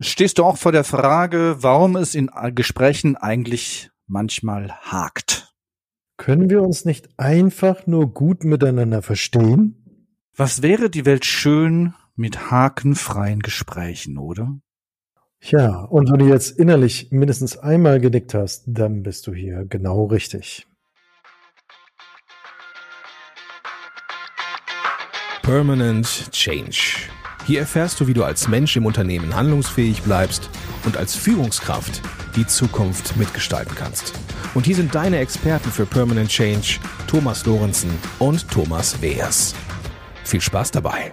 [0.00, 5.54] Stehst du auch vor der Frage, warum es in Gesprächen eigentlich manchmal hakt?
[6.18, 10.10] Können wir uns nicht einfach nur gut miteinander verstehen?
[10.36, 14.58] Was wäre die Welt schön mit hakenfreien Gesprächen, oder?
[15.40, 20.04] Ja, und wenn du jetzt innerlich mindestens einmal genickt hast, dann bist du hier genau
[20.06, 20.66] richtig.
[25.42, 27.08] Permanent Change.
[27.46, 30.50] Hier erfährst du, wie du als Mensch im Unternehmen handlungsfähig bleibst
[30.84, 32.02] und als Führungskraft
[32.34, 34.14] die Zukunft mitgestalten kannst.
[34.54, 39.54] Und hier sind deine Experten für Permanent Change, Thomas Lorenzen und Thomas Weers.
[40.24, 41.12] Viel Spaß dabei.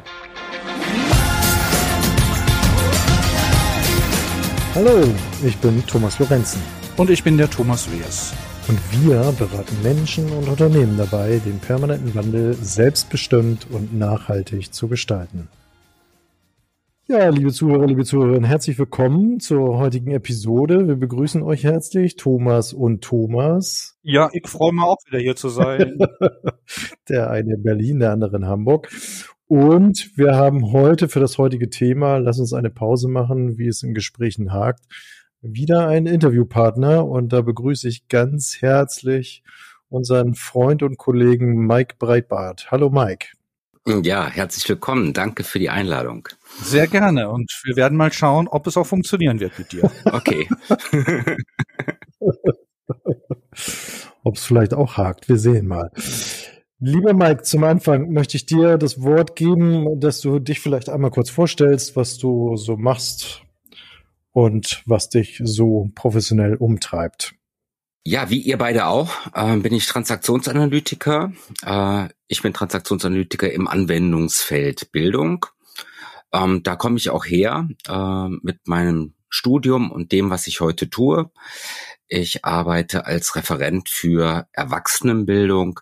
[4.74, 5.14] Hallo,
[5.46, 6.64] ich bin Thomas Lorenzen.
[6.98, 8.34] Und ich bin der Thomas Weers.
[8.68, 15.48] Und wir beraten Menschen und Unternehmen dabei, den permanenten Wandel selbstbestimmt und nachhaltig zu gestalten.
[17.06, 20.88] Ja, liebe Zuhörer, liebe Zuhörerinnen, herzlich willkommen zur heutigen Episode.
[20.88, 24.00] Wir begrüßen euch herzlich, Thomas und Thomas.
[24.04, 25.98] Ja, ich freue mich auch wieder hier zu sein.
[27.10, 28.90] der eine in Berlin, der andere in Hamburg.
[29.48, 33.84] Und wir haben heute für das heutige Thema, lass uns eine Pause machen, wie es
[33.84, 34.86] in Gesprächen hakt,
[35.42, 37.06] wieder einen Interviewpartner.
[37.06, 39.44] Und da begrüße ich ganz herzlich
[39.90, 42.72] unseren Freund und Kollegen Mike Breitbart.
[42.72, 43.28] Hallo Mike.
[43.86, 45.12] Ja, herzlich willkommen.
[45.12, 46.30] Danke für die Einladung.
[46.62, 47.30] Sehr gerne.
[47.30, 49.92] Und wir werden mal schauen, ob es auch funktionieren wird mit dir.
[50.06, 50.48] Okay.
[54.24, 55.28] ob es vielleicht auch hakt.
[55.28, 55.92] Wir sehen mal.
[56.80, 61.12] Lieber Mike, zum Anfang möchte ich dir das Wort geben, dass du dich vielleicht einmal
[61.12, 63.44] kurz vorstellst, was du so machst
[64.32, 67.36] und was dich so professionell umtreibt.
[68.06, 71.32] Ja, wie ihr beide auch, äh, bin ich Transaktionsanalytiker.
[71.66, 75.46] Äh, ich bin Transaktionsanalytiker im Anwendungsfeld Bildung.
[76.34, 80.90] Ähm, da komme ich auch her äh, mit meinem Studium und dem, was ich heute
[80.90, 81.32] tue.
[82.10, 85.80] Ich arbeite als Referent für Erwachsenenbildung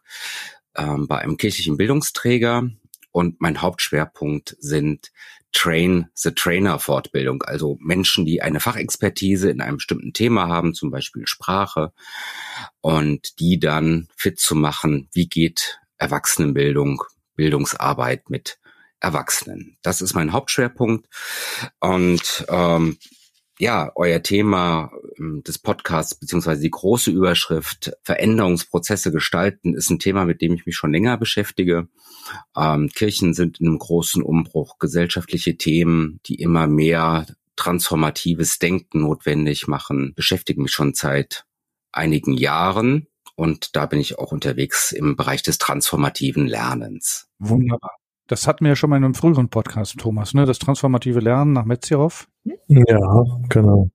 [0.75, 2.69] ähm, bei einem kirchlichen Bildungsträger
[3.11, 5.11] und mein Hauptschwerpunkt sind
[5.51, 10.91] Train the Trainer Fortbildung, also Menschen, die eine Fachexpertise in einem bestimmten Thema haben, zum
[10.91, 11.93] Beispiel Sprache,
[12.81, 17.03] und die dann fit zu machen, wie geht Erwachsenenbildung,
[17.35, 18.59] Bildungsarbeit mit
[18.99, 19.77] Erwachsenen.
[19.81, 21.07] Das ist mein Hauptschwerpunkt.
[21.79, 22.97] Und ähm,
[23.59, 30.25] ja, euer Thema ähm, des Podcasts beziehungsweise die große Überschrift Veränderungsprozesse gestalten ist ein Thema,
[30.25, 31.87] mit dem ich mich schon länger beschäftige.
[32.55, 39.67] Ähm, Kirchen sind in einem großen Umbruch, gesellschaftliche Themen, die immer mehr transformatives Denken notwendig
[39.67, 41.45] machen, beschäftigen mich schon seit
[41.91, 47.27] einigen Jahren und da bin ich auch unterwegs im Bereich des transformativen Lernens.
[47.39, 47.97] Wunderbar.
[48.27, 50.45] Das hatten wir ja schon mal in einem früheren Podcast, Thomas, ne?
[50.45, 52.27] Das transformative Lernen nach Metzgerhoff.
[52.67, 53.89] Ja, genau.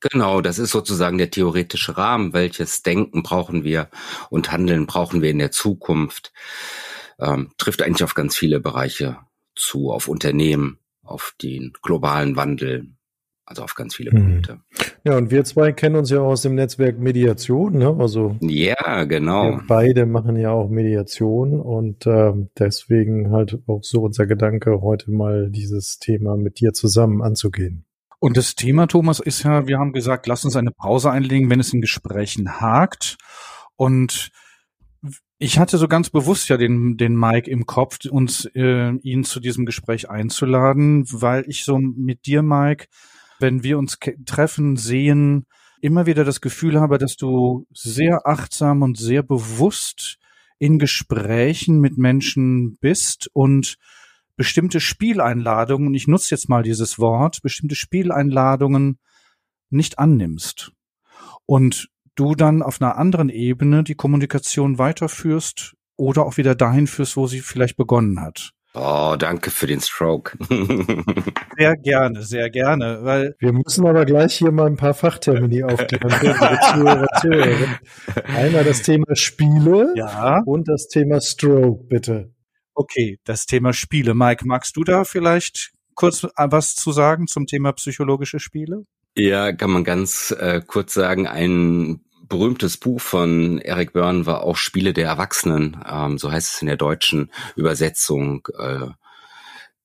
[0.00, 2.32] Genau, das ist sozusagen der theoretische Rahmen.
[2.32, 3.88] Welches Denken brauchen wir
[4.30, 6.32] und Handeln brauchen wir in der Zukunft?
[7.20, 9.18] Ähm, trifft eigentlich auf ganz viele Bereiche
[9.54, 12.88] zu, auf Unternehmen, auf den globalen Wandel,
[13.44, 14.24] also auf ganz viele mhm.
[14.24, 14.60] Punkte.
[15.04, 17.96] Ja, und wir zwei kennen uns ja aus dem Netzwerk Mediation, ne?
[17.98, 19.44] Also ja, genau.
[19.44, 25.10] Wir beide machen ja auch Mediation und äh, deswegen halt auch so unser Gedanke, heute
[25.10, 27.84] mal dieses Thema mit dir zusammen anzugehen.
[28.20, 31.60] Und das Thema, Thomas, ist ja, wir haben gesagt, lass uns eine Pause einlegen, wenn
[31.60, 33.16] es in Gesprächen hakt.
[33.76, 34.30] Und
[35.38, 39.38] ich hatte so ganz bewusst ja den, den Mike im Kopf, uns äh, ihn zu
[39.40, 42.86] diesem Gespräch einzuladen, weil ich so mit dir, Mike,
[43.38, 45.46] wenn wir uns treffen, sehen,
[45.80, 50.18] immer wieder das Gefühl habe, dass du sehr achtsam und sehr bewusst
[50.58, 53.76] in Gesprächen mit Menschen bist und
[54.34, 58.98] bestimmte Spieleinladungen, ich nutze jetzt mal dieses Wort, bestimmte Spieleinladungen
[59.70, 60.72] nicht annimmst.
[61.46, 67.16] Und du dann auf einer anderen Ebene die Kommunikation weiterführst oder auch wieder dahin führst,
[67.16, 68.52] wo sie vielleicht begonnen hat.
[68.74, 70.36] Oh, danke für den Stroke.
[71.58, 76.08] sehr gerne, sehr gerne, weil wir müssen aber gleich hier mal ein paar Fachtermini aufklären.
[78.26, 80.42] Einmal das Thema Spiele ja.
[80.44, 82.34] und das Thema Stroke, bitte.
[82.74, 84.14] Okay, das Thema Spiele.
[84.14, 88.84] Mike, magst du da vielleicht kurz was zu sagen zum Thema psychologische Spiele?
[89.16, 94.56] Ja, kann man ganz äh, kurz sagen, ein berühmtes Buch von Eric Byrne war auch
[94.56, 98.46] Spiele der Erwachsenen, ähm, so heißt es in der deutschen Übersetzung.
[98.58, 98.88] Äh,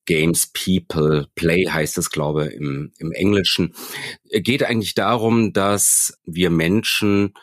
[0.05, 3.73] Games People Play heißt es, glaube ich, im, im Englischen.
[4.29, 7.33] Geht eigentlich darum, dass wir Menschen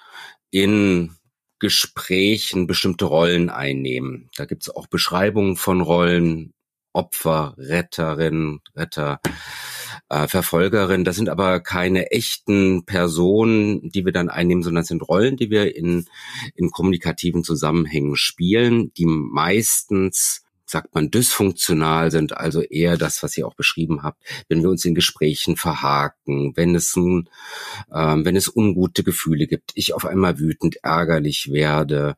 [0.50, 1.16] in
[1.58, 4.30] Gesprächen bestimmte Rollen einnehmen.
[4.36, 6.52] Da gibt es auch Beschreibungen von Rollen,
[6.92, 9.20] Opfer, Retterin, Retter,
[10.10, 11.04] äh, Verfolgerin.
[11.04, 15.50] Das sind aber keine echten Personen, die wir dann einnehmen, sondern das sind Rollen, die
[15.50, 16.06] wir in,
[16.54, 23.46] in kommunikativen Zusammenhängen spielen, die meistens sagt man, dysfunktional sind, also eher das, was ihr
[23.46, 27.28] auch beschrieben habt, wenn wir uns in Gesprächen verhaken, wenn es ein,
[27.92, 32.16] ähm, wenn es ungute Gefühle gibt, ich auf einmal wütend, ärgerlich werde,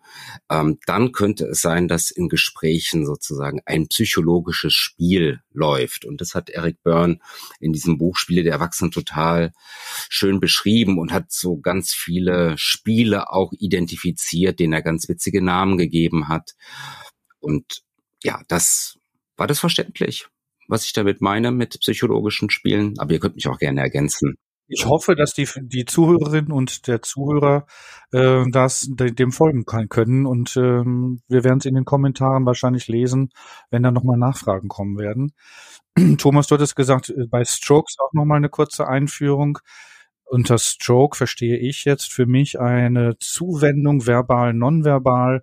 [0.51, 6.05] ähm, dann könnte es sein, dass in Gesprächen sozusagen ein psychologisches Spiel läuft.
[6.05, 7.19] Und das hat Eric Byrne
[7.61, 9.53] in diesem Buch Spiele der Erwachsenen total
[10.09, 15.79] schön beschrieben und hat so ganz viele Spiele auch identifiziert, denen er ganz witzige Namen
[15.79, 16.55] gegeben hat.
[17.41, 17.83] Und
[18.25, 18.99] ja, das
[19.37, 20.29] war das verständlich,
[20.69, 22.95] was ich damit meine mit psychologischen Spielen.
[22.99, 24.37] Aber ihr könnt mich auch gerne ergänzen.
[24.69, 27.67] Ich hoffe, dass die, die Zuhörerin und der Zuhörer
[28.13, 30.25] äh, das dem folgen kann, können.
[30.25, 33.31] Und ähm, wir werden es in den Kommentaren wahrscheinlich lesen,
[33.71, 35.33] wenn da nochmal Nachfragen kommen werden.
[36.19, 39.59] Thomas, du hattest gesagt, äh, bei Strokes auch nochmal eine kurze Einführung.
[40.25, 45.43] Unter Stroke verstehe ich jetzt für mich eine Zuwendung verbal, nonverbal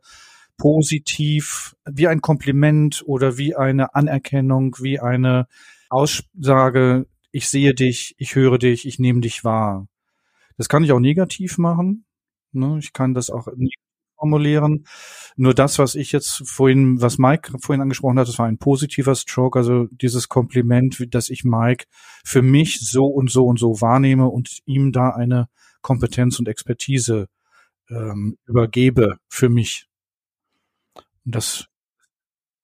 [0.59, 5.47] positiv, wie ein Kompliment oder wie eine Anerkennung, wie eine
[5.89, 9.87] Aussage, ich sehe dich, ich höre dich, ich nehme dich wahr.
[10.57, 12.05] Das kann ich auch negativ machen.
[12.51, 12.77] Ne?
[12.79, 13.47] Ich kann das auch
[14.17, 14.85] formulieren.
[15.35, 19.15] Nur das, was ich jetzt vorhin, was Mike vorhin angesprochen hat, das war ein positiver
[19.15, 21.85] Stroke, also dieses Kompliment, dass ich Mike
[22.25, 25.47] für mich so und so und so wahrnehme und ihm da eine
[25.81, 27.27] Kompetenz und Expertise
[27.89, 29.88] ähm, übergebe für mich.
[31.31, 31.65] Das,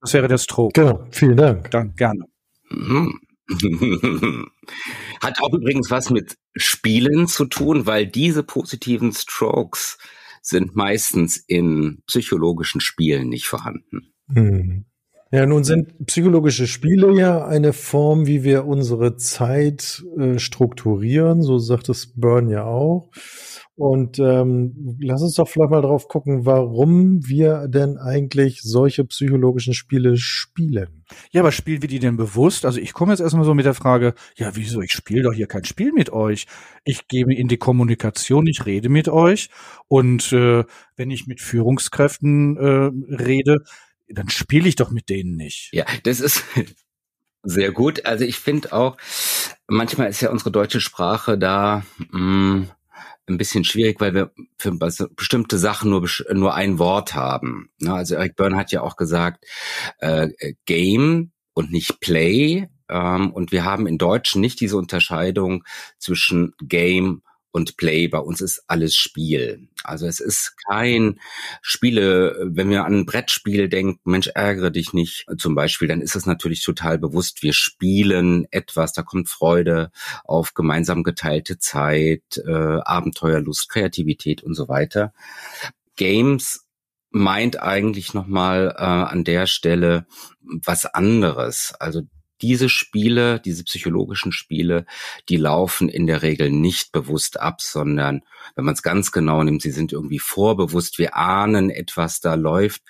[0.01, 0.79] das wäre der Stroke.
[0.79, 1.71] Genau, vielen Dank.
[1.71, 2.25] Dann gerne.
[2.69, 3.19] Mhm.
[5.21, 9.97] Hat auch übrigens was mit Spielen zu tun, weil diese positiven Strokes
[10.41, 14.13] sind meistens in psychologischen Spielen nicht vorhanden.
[14.31, 14.85] Hm.
[15.31, 21.57] Ja, nun sind psychologische Spiele ja eine Form, wie wir unsere Zeit äh, strukturieren, so
[21.57, 23.11] sagt es Burn ja auch.
[23.77, 29.73] Und ähm, lass uns doch vielleicht mal drauf gucken, warum wir denn eigentlich solche psychologischen
[29.73, 31.03] Spiele spielen.
[31.31, 32.65] Ja, aber spielen wir die denn bewusst?
[32.65, 35.47] Also ich komme jetzt erstmal so mit der Frage, ja, wieso, ich spiele doch hier
[35.47, 36.47] kein Spiel mit euch.
[36.85, 39.49] Ich gehe in die Kommunikation, ich rede mit euch.
[39.89, 40.63] Und äh,
[40.95, 43.57] wenn ich mit Führungskräften äh, rede,
[44.07, 45.69] dann spiele ich doch mit denen nicht.
[45.73, 46.45] Ja, das ist
[47.43, 48.05] sehr gut.
[48.05, 48.95] Also ich finde auch,
[49.67, 51.83] manchmal ist ja unsere deutsche Sprache da.
[52.11, 52.69] Mh, mm,
[53.27, 54.71] ein bisschen schwierig, weil wir für
[55.15, 57.69] bestimmte Sachen nur, nur ein Wort haben.
[57.85, 59.45] Also Eric Byrne hat ja auch gesagt,
[59.99, 60.29] äh,
[60.65, 62.67] Game und nicht Play.
[62.87, 65.63] Ähm, und wir haben in Deutschen nicht diese Unterscheidung
[65.97, 67.23] zwischen Game
[67.55, 68.09] und Play.
[68.09, 69.69] Bei uns ist alles Spiel.
[69.85, 71.21] Also es ist kein
[71.61, 76.17] Spiele, wenn wir an ein Brettspiel denken, Mensch, ärgere dich nicht zum Beispiel, dann ist
[76.17, 79.91] es natürlich total bewusst, wir spielen etwas, da kommt Freude
[80.25, 85.13] auf gemeinsam geteilte Zeit, äh, Abenteuerlust, Kreativität und so weiter.
[85.95, 86.65] Games
[87.11, 90.07] meint eigentlich nochmal äh, an der Stelle
[90.41, 91.73] was anderes.
[91.79, 92.01] Also
[92.45, 94.85] diese Spiele, diese psychologischen Spiele,
[95.29, 98.21] die laufen in der Regel nicht bewusst ab, sondern
[98.55, 100.99] wenn man es ganz genau nimmt, sie sind irgendwie vorbewusst.
[100.99, 102.83] Wir ahnen etwas, da läuft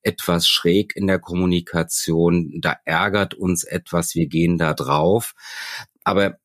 [0.00, 5.34] etwas schräg in der Kommunikation, da ärgert uns etwas, wir gehen da drauf.
[6.02, 6.38] Aber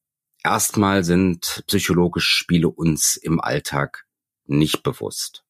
[0.44, 4.06] erstmal sind psychologische Spiele uns im Alltag
[4.46, 5.46] nicht bewusst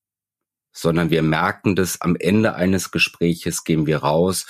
[0.71, 4.45] sondern wir merken das am Ende eines Gespräches, gehen wir raus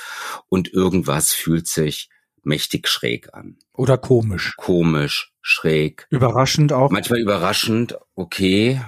[0.49, 2.09] und irgendwas fühlt sich
[2.43, 3.57] mächtig schräg an.
[3.73, 4.55] Oder komisch.
[4.57, 6.07] Komisch, schräg.
[6.09, 6.91] Überraschend auch.
[6.91, 8.81] Manchmal überraschend, okay.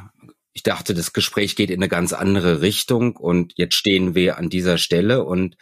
[0.54, 4.50] Ich dachte, das Gespräch geht in eine ganz andere Richtung und jetzt stehen wir an
[4.50, 5.56] dieser Stelle und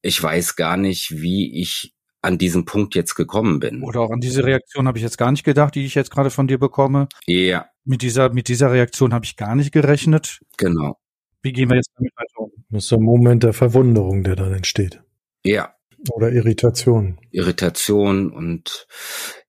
[0.00, 3.82] ich weiß gar nicht, wie ich an diesem Punkt jetzt gekommen bin.
[3.82, 6.30] Oder auch an diese Reaktion habe ich jetzt gar nicht gedacht, die ich jetzt gerade
[6.30, 7.08] von dir bekomme.
[7.26, 7.66] Ja.
[7.84, 10.40] Mit dieser, mit dieser Reaktion habe ich gar nicht gerechnet.
[10.56, 10.98] Genau.
[11.42, 12.52] Wie gehen wir jetzt damit weiter um?
[12.70, 15.02] Das ist der Moment der Verwunderung, der dann entsteht.
[15.44, 15.74] Ja.
[16.10, 17.18] Oder Irritation.
[17.30, 18.86] Irritation und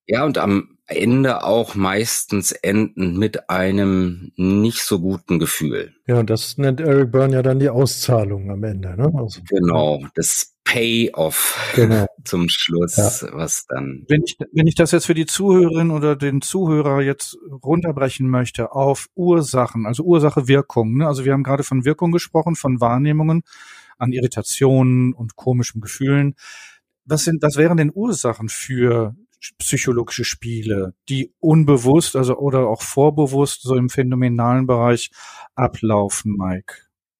[0.05, 5.93] ja, und am Ende auch meistens enden mit einem nicht so guten Gefühl.
[6.07, 8.95] Ja, das nennt Eric Byrne ja dann die Auszahlung am Ende.
[8.97, 9.11] Ne?
[9.15, 12.05] Also, genau, das Payoff genau.
[12.25, 13.29] zum Schluss, ja.
[13.31, 14.05] was dann.
[14.09, 18.73] Wenn ich, wenn ich das jetzt für die Zuhörerin oder den Zuhörer jetzt runterbrechen möchte
[18.73, 20.97] auf Ursachen, also Ursache, Wirkung.
[20.97, 21.07] Ne?
[21.07, 23.43] Also wir haben gerade von Wirkung gesprochen, von Wahrnehmungen
[23.97, 26.35] an Irritationen und komischen Gefühlen.
[27.05, 29.15] Was sind, das wären denn Ursachen für
[29.57, 35.11] psychologische Spiele, die unbewusst, also oder auch vorbewusst so im phänomenalen Bereich
[35.55, 36.75] ablaufen, Mike?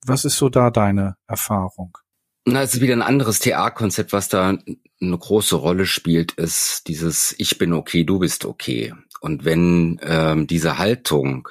[0.06, 1.98] Was ist so da deine Erfahrung?
[2.46, 4.58] Na, es ist wieder ein anderes TA-Konzept, was da
[5.02, 8.94] eine große Rolle spielt, ist dieses Ich bin okay, du bist okay.
[9.22, 11.48] Und wenn ähm, diese Haltung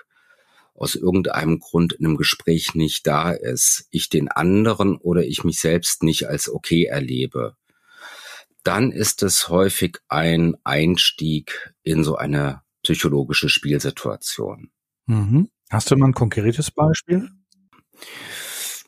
[0.75, 5.61] aus irgendeinem Grund in einem Gespräch nicht da ist, ich den anderen oder ich mich
[5.61, 7.57] selbst nicht als okay erlebe,
[8.65, 14.71] dann ist es häufig ein Einstieg in so eine psychologische Spielsituation.
[15.07, 15.49] Mhm.
[15.71, 17.31] Hast du mal ein konkretes Beispiel?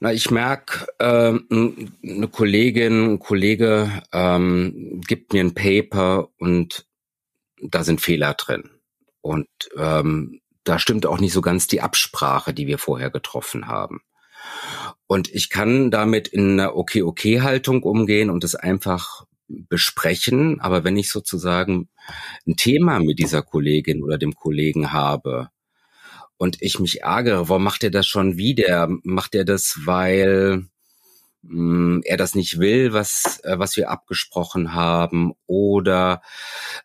[0.00, 6.86] Na, ich merke, ähm, eine Kollegin, ein Kollege ähm, gibt mir ein Paper und
[7.62, 8.68] da sind Fehler drin.
[9.20, 14.00] Und ähm, da stimmt auch nicht so ganz die Absprache, die wir vorher getroffen haben.
[15.06, 20.60] Und ich kann damit in einer Okay-Okay-Haltung umgehen und es einfach besprechen.
[20.60, 21.88] Aber wenn ich sozusagen
[22.46, 25.48] ein Thema mit dieser Kollegin oder dem Kollegen habe,
[26.36, 28.88] und ich mich ärgere, warum macht er das schon wieder?
[29.02, 30.66] Macht er das, weil
[31.48, 36.22] mh, hm, er das nicht will, was, äh, was wir abgesprochen haben, oder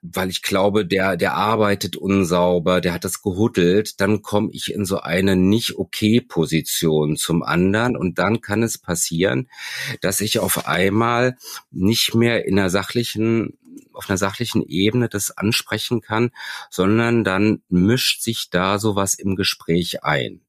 [0.01, 4.85] weil ich glaube, der, der arbeitet unsauber, der hat das gehuddelt, dann komme ich in
[4.85, 9.49] so eine nicht okay Position zum anderen und dann kann es passieren,
[10.01, 11.37] dass ich auf einmal
[11.71, 13.57] nicht mehr in einer sachlichen
[13.93, 16.31] auf einer sachlichen Ebene das ansprechen kann,
[16.69, 20.41] sondern dann mischt sich da sowas im Gespräch ein.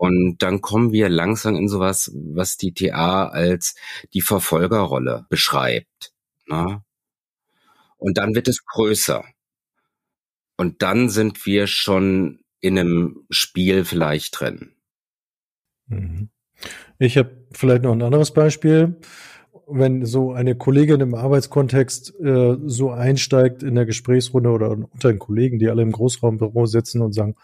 [0.00, 3.74] Und dann kommen wir langsam in sowas, was die TA als
[4.14, 6.14] die Verfolgerrolle beschreibt.
[6.46, 6.82] Ne?
[7.98, 9.22] Und dann wird es größer.
[10.56, 14.72] Und dann sind wir schon in einem Spiel vielleicht drin.
[15.88, 16.30] Mhm.
[16.98, 18.96] Ich habe vielleicht noch ein anderes Beispiel
[19.72, 25.20] wenn so eine Kollegin im Arbeitskontext äh, so einsteigt in der Gesprächsrunde oder unter den
[25.20, 27.36] Kollegen, die alle im Großraumbüro sitzen und sagen,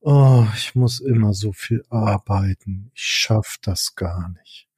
[0.00, 4.68] oh, ich muss immer so viel arbeiten, ich schaff das gar nicht.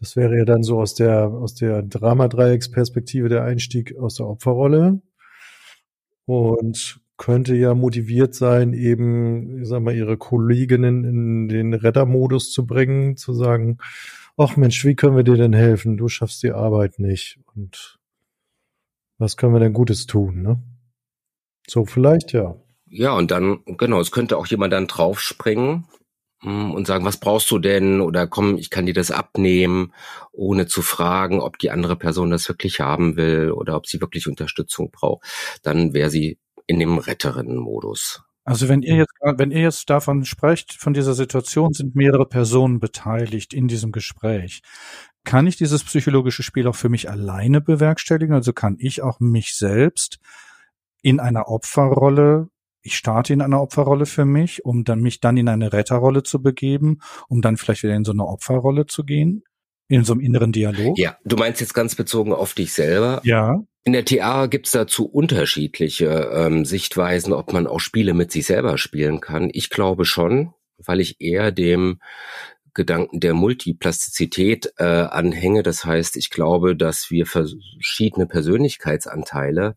[0.00, 5.00] Das wäre ja dann so aus der aus der Drama-Dreiecksperspektive der Einstieg aus der Opferrolle
[6.26, 12.64] und könnte ja motiviert sein, eben, ich sag mal, ihre Kolleginnen in den Rettermodus zu
[12.64, 13.78] bringen, zu sagen,
[14.36, 15.96] ach Mensch, wie können wir dir denn helfen?
[15.96, 17.40] Du schaffst die Arbeit nicht.
[17.54, 17.98] Und
[19.18, 20.62] was können wir denn Gutes tun, ne?
[21.66, 22.54] So vielleicht, ja.
[22.90, 25.86] Ja, und dann, genau, es könnte auch jemand dann draufspringen
[26.40, 28.00] hm, und sagen, was brauchst du denn?
[28.00, 29.92] Oder komm, ich kann dir das abnehmen,
[30.32, 34.28] ohne zu fragen, ob die andere Person das wirklich haben will oder ob sie wirklich
[34.28, 35.26] Unterstützung braucht.
[35.62, 38.22] Dann wäre sie in dem Retterinnen-Modus.
[38.44, 42.80] Also wenn ihr jetzt, wenn ihr jetzt davon sprecht, von dieser Situation sind mehrere Personen
[42.80, 44.62] beteiligt in diesem Gespräch.
[45.24, 48.34] Kann ich dieses psychologische Spiel auch für mich alleine bewerkstelligen?
[48.34, 50.18] Also kann ich auch mich selbst
[51.02, 52.48] in einer Opferrolle
[52.82, 56.40] ich starte in einer Opferrolle für mich, um dann mich dann in eine Retterrolle zu
[56.40, 59.42] begeben, um dann vielleicht wieder in so eine Opferrolle zu gehen,
[59.88, 60.98] in so einem inneren Dialog.
[60.98, 63.20] Ja, du meinst jetzt ganz bezogen auf dich selber.
[63.24, 63.62] Ja.
[63.84, 68.76] In der TA gibt's dazu unterschiedliche ähm, Sichtweisen, ob man auch Spiele mit sich selber
[68.76, 69.48] spielen kann.
[69.52, 71.98] Ich glaube schon, weil ich eher dem
[72.74, 75.62] Gedanken der Multiplastizität äh, anhänge.
[75.62, 79.76] Das heißt, ich glaube, dass wir verschiedene Persönlichkeitsanteile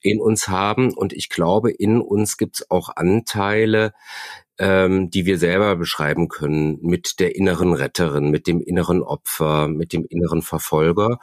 [0.00, 3.92] in uns haben und ich glaube, in uns gibt's auch Anteile,
[4.58, 9.92] ähm, die wir selber beschreiben können mit der inneren Retterin, mit dem inneren Opfer, mit
[9.92, 11.18] dem inneren Verfolger.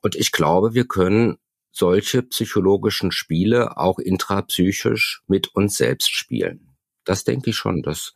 [0.00, 1.38] Und ich glaube, wir können
[1.70, 6.76] solche psychologischen Spiele auch intrapsychisch mit uns selbst spielen.
[7.04, 7.82] Das denke ich schon.
[7.82, 8.14] Dass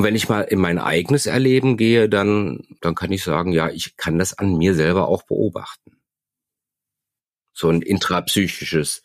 [0.00, 3.68] und wenn ich mal in mein eigenes Erleben gehe, dann, dann kann ich sagen, ja,
[3.68, 5.98] ich kann das an mir selber auch beobachten.
[7.52, 9.02] So ein intrapsychisches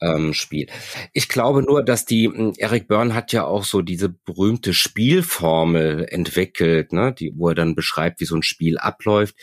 [0.00, 0.66] ähm, Spiel.
[1.12, 6.06] Ich glaube nur, dass die, hm, Eric Byrne hat ja auch so diese berühmte Spielformel
[6.10, 9.36] entwickelt, ne, die, wo er dann beschreibt, wie so ein Spiel abläuft.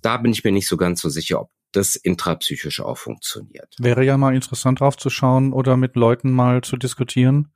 [0.00, 3.74] Da bin ich mir nicht so ganz so sicher, ob das intrapsychisch auch funktioniert.
[3.80, 7.52] Wäre ja mal interessant drauf zu schauen oder mit Leuten mal zu diskutieren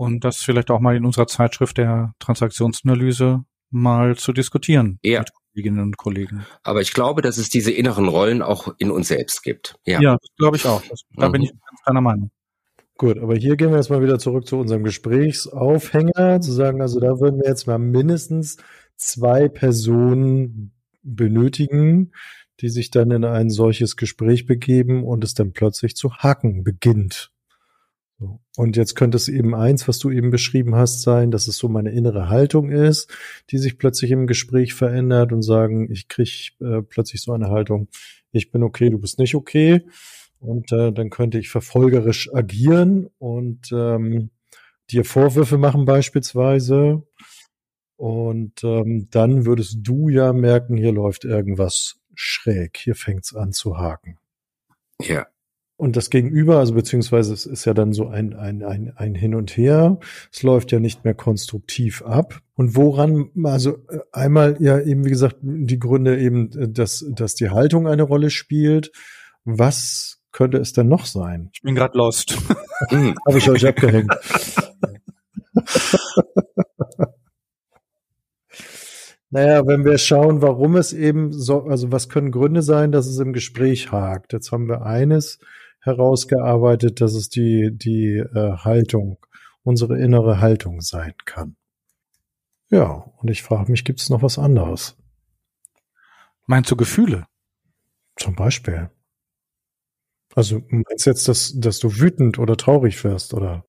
[0.00, 4.98] und das vielleicht auch mal in unserer Zeitschrift der Transaktionsanalyse mal zu diskutieren.
[5.02, 5.18] Ja.
[5.20, 6.46] Mit Kolleginnen und Kollegen.
[6.62, 9.74] Aber ich glaube, dass es diese inneren Rollen auch in uns selbst gibt.
[9.84, 10.80] Ja, ja glaube ich auch.
[10.88, 11.32] Das, da mhm.
[11.32, 12.30] bin ich ganz deiner Meinung.
[12.96, 16.98] Gut, aber hier gehen wir jetzt mal wieder zurück zu unserem Gesprächsaufhänger, zu sagen, also
[16.98, 18.56] da würden wir jetzt mal mindestens
[18.96, 22.12] zwei Personen benötigen,
[22.60, 27.32] die sich dann in ein solches Gespräch begeben und es dann plötzlich zu hacken beginnt.
[28.56, 31.68] Und jetzt könnte es eben eins, was du eben beschrieben hast, sein, dass es so
[31.68, 33.10] meine innere Haltung ist,
[33.50, 37.88] die sich plötzlich im Gespräch verändert und sagen, ich krieg äh, plötzlich so eine Haltung,
[38.32, 39.86] ich bin okay, du bist nicht okay.
[40.38, 44.30] Und äh, dann könnte ich verfolgerisch agieren und ähm,
[44.90, 47.02] dir Vorwürfe machen beispielsweise.
[47.96, 52.78] Und ähm, dann würdest du ja merken, hier läuft irgendwas schräg.
[52.78, 54.18] Hier fängt's an zu haken.
[55.00, 55.26] Ja.
[55.80, 59.34] Und das Gegenüber, also beziehungsweise es ist ja dann so ein, ein, ein, ein Hin
[59.34, 59.98] und Her.
[60.30, 62.40] Es läuft ja nicht mehr konstruktiv ab.
[62.54, 67.34] Und woran, also äh, einmal ja eben, wie gesagt, die Gründe eben, äh, dass, dass
[67.34, 68.92] die Haltung eine Rolle spielt.
[69.46, 71.48] Was könnte es denn noch sein?
[71.54, 72.36] Ich bin gerade lost.
[72.90, 74.12] Habe ich euch abgehängt.
[79.32, 83.20] Naja, wenn wir schauen, warum es eben so, also was können Gründe sein, dass es
[83.20, 84.32] im Gespräch hakt?
[84.32, 85.38] Jetzt haben wir eines
[85.80, 89.18] herausgearbeitet, dass es die, die äh, Haltung,
[89.62, 91.56] unsere innere Haltung sein kann.
[92.70, 94.96] Ja, und ich frage mich, gibt es noch was anderes?
[96.46, 97.26] Meinst du Gefühle?
[98.16, 98.90] Zum Beispiel.
[100.34, 103.64] Also meinst du jetzt, dass, dass du wütend oder traurig wirst, oder?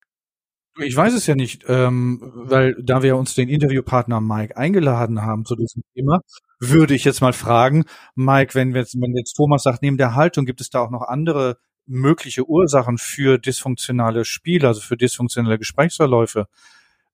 [0.80, 5.44] Ich weiß es ja nicht, ähm, weil da wir uns den Interviewpartner Mike eingeladen haben
[5.44, 6.22] zu diesem Thema,
[6.60, 10.14] würde ich jetzt mal fragen, Mike, wenn, wir jetzt, wenn jetzt Thomas sagt, neben der
[10.14, 15.58] Haltung gibt es da auch noch andere mögliche Ursachen für dysfunktionale Spiele, also für dysfunktionale
[15.58, 16.46] Gesprächsverläufe.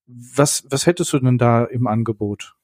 [0.06, 2.54] Was, was hättest du denn da im Angebot?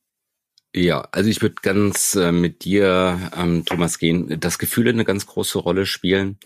[0.76, 5.24] Ja, also ich würde ganz äh, mit dir, ähm, Thomas, gehen, dass Gefühle eine ganz
[5.24, 6.36] große Rolle spielen,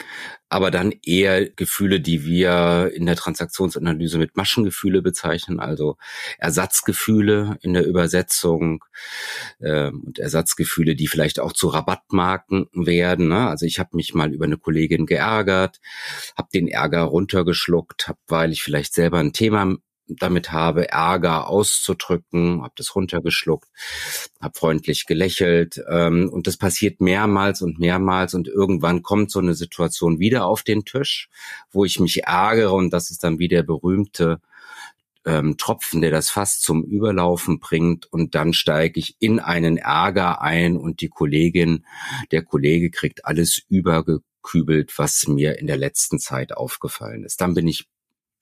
[0.51, 5.97] aber dann eher Gefühle, die wir in der Transaktionsanalyse mit Maschengefühle bezeichnen, also
[6.37, 8.85] Ersatzgefühle in der Übersetzung
[9.61, 13.29] äh, und Ersatzgefühle, die vielleicht auch zu Rabattmarken werden.
[13.29, 13.49] Ne?
[13.49, 15.81] Also ich habe mich mal über eine Kollegin geärgert,
[16.37, 19.75] habe den Ärger runtergeschluckt, hab, weil ich vielleicht selber ein Thema
[20.09, 23.69] damit habe, Ärger auszudrücken, habe das runtergeschluckt,
[24.41, 29.55] habe freundlich gelächelt ähm, und das passiert mehrmals und mehrmals und irgendwann kommt so eine
[29.55, 31.29] Situation wieder auf den Tisch,
[31.71, 34.41] wo ich mich ärgere und das ist dann wie der berühmte
[35.29, 40.41] ähm, Tropfen, der das Fass zum Überlaufen bringt und dann steige ich in einen Ärger
[40.41, 41.85] ein und die Kollegin,
[42.33, 47.41] der Kollege kriegt alles übergekübelt, was mir in der letzten Zeit aufgefallen ist.
[47.41, 47.89] Dann bin ich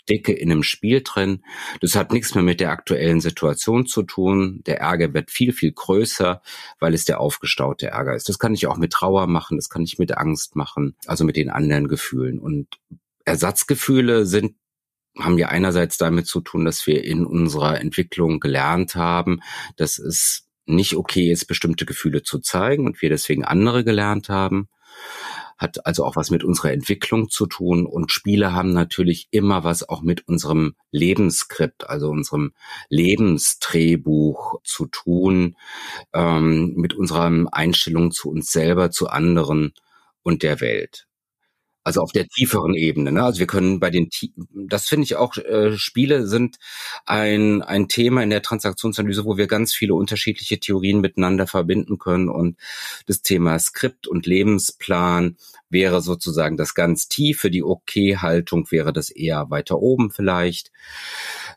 [0.09, 1.43] dicke in einem Spiel drin.
[1.81, 4.63] Das hat nichts mehr mit der aktuellen Situation zu tun.
[4.67, 6.43] Der Ärger wird viel, viel größer,
[6.79, 8.29] weil es der aufgestaute Ärger ist.
[8.29, 11.37] Das kann ich auch mit Trauer machen, das kann ich mit Angst machen, also mit
[11.37, 12.39] den anderen Gefühlen.
[12.39, 12.69] Und
[13.25, 14.55] Ersatzgefühle sind
[15.19, 19.41] haben ja einerseits damit zu tun, dass wir in unserer Entwicklung gelernt haben,
[19.77, 24.69] dass es nicht okay ist, bestimmte Gefühle zu zeigen und wir deswegen andere gelernt haben
[25.59, 27.87] hat also auch was mit unserer Entwicklung zu tun.
[27.87, 32.53] Und Spiele haben natürlich immer was auch mit unserem Lebensskript, also unserem
[32.89, 35.57] Lebensdrehbuch zu tun,
[36.13, 39.73] ähm, mit unserer Einstellung zu uns selber, zu anderen
[40.23, 41.07] und der Welt.
[41.87, 43.13] Also auf der tieferen Ebene.
[43.13, 43.23] Ne?
[43.23, 44.09] Also wir können bei den,
[44.53, 46.57] das finde ich auch, äh, Spiele sind
[47.05, 52.29] ein, ein Thema in der Transaktionsanalyse, wo wir ganz viele unterschiedliche Theorien miteinander verbinden können.
[52.29, 52.57] Und
[53.07, 55.37] das Thema Skript und Lebensplan
[55.71, 57.53] wäre sozusagen das ganz tiefe.
[57.53, 60.73] Die Okay-Haltung wäre das eher weiter oben vielleicht.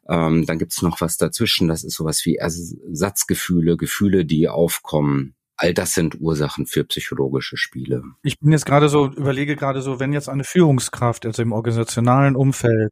[0.07, 1.67] Ähm, dann gibt's noch was dazwischen.
[1.67, 8.01] Das ist sowas wie Ersatzgefühle, Gefühle, die aufkommen All das sind Ursachen für psychologische Spiele.
[8.23, 12.37] Ich bin jetzt gerade so, überlege gerade so, wenn jetzt eine Führungskraft, also im organisationalen
[12.37, 12.91] Umfeld,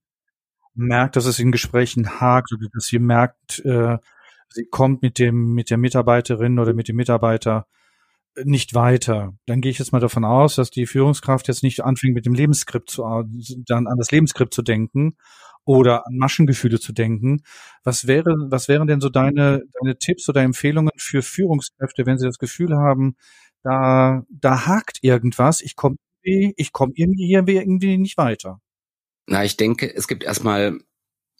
[0.76, 3.98] merkt, dass es in Gesprächen hakt oder dass sie merkt, äh,
[4.50, 7.68] sie kommt mit dem, mit der Mitarbeiterin oder mit dem Mitarbeiter
[8.44, 9.34] nicht weiter.
[9.46, 12.34] Dann gehe ich jetzt mal davon aus, dass die Führungskraft jetzt nicht anfängt, mit dem
[12.34, 13.04] Lebensskript zu,
[13.66, 15.16] dann an das Lebensskript zu denken
[15.68, 17.44] oder an Maschengefühle zu denken.
[17.84, 22.26] Was wäre, was wären denn so deine, deine Tipps oder Empfehlungen für Führungskräfte, wenn sie
[22.26, 23.18] das Gefühl haben,
[23.64, 28.60] da, da hakt irgendwas, ich komme ich komme irgendwie hier irgendwie nicht weiter?
[29.28, 30.80] Na, ich denke, es gibt erstmal